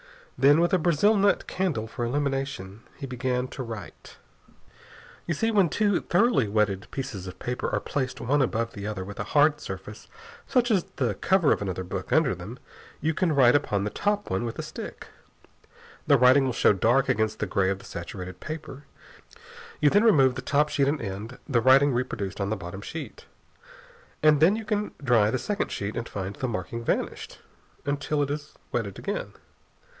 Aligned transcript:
Then, 0.35 0.59
with 0.59 0.73
a 0.73 0.79
brazil 0.79 1.15
nut 1.15 1.45
candle 1.45 1.85
for 1.85 2.03
illumination, 2.03 2.81
he 2.97 3.05
began 3.05 3.47
to 3.49 3.61
write. 3.61 4.17
You 5.27 5.35
see, 5.35 5.51
when 5.51 5.69
two 5.69 6.01
thoroughly 6.01 6.47
wetted 6.47 6.89
pieces 6.89 7.27
of 7.27 7.37
paper 7.37 7.69
are 7.69 7.79
placed 7.79 8.19
one 8.19 8.41
above 8.41 8.73
the 8.73 8.87
other 8.87 9.05
with 9.05 9.19
a 9.19 9.23
hard 9.37 9.59
surface 9.61 10.07
such 10.47 10.71
as 10.71 10.85
the 10.95 11.13
cover 11.13 11.51
of 11.51 11.61
another 11.61 11.83
book 11.83 12.11
under 12.11 12.33
them, 12.33 12.57
you 12.99 13.13
can 13.13 13.35
write 13.35 13.53
upon 13.53 13.83
the 13.83 13.91
top 13.91 14.31
one 14.31 14.43
with 14.43 14.57
a 14.57 14.63
stick. 14.63 15.05
The 16.07 16.17
writing 16.17 16.45
will 16.45 16.53
show 16.53 16.73
dark 16.73 17.07
against 17.07 17.37
the 17.37 17.45
gray 17.45 17.69
of 17.69 17.77
the 17.77 17.85
saturated 17.85 18.39
paper. 18.39 18.85
You 19.79 19.91
then 19.91 20.03
remove 20.03 20.33
the 20.33 20.41
top 20.41 20.69
sheet 20.69 20.87
and 20.87 20.99
end 20.99 21.37
the 21.47 21.61
writing 21.61 21.93
reproduced 21.93 22.41
on 22.41 22.49
the 22.49 22.55
bottom 22.57 22.81
sheet. 22.81 23.25
And 24.23 24.39
then 24.39 24.55
you 24.55 24.65
can 24.65 24.93
dry 25.03 25.29
the 25.29 25.37
second 25.37 25.71
sheet 25.71 25.95
and 25.95 26.09
find 26.09 26.35
the 26.35 26.47
marking 26.47 26.83
vanished 26.83 27.37
until 27.85 28.23
it 28.23 28.31
is 28.31 28.55
wetted 28.71 28.97
again. 28.97 29.33